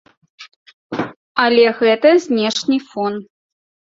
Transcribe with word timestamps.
Але 1.43 1.65
гэта 1.81 2.09
знешні 2.25 2.77
фон. 2.89 3.13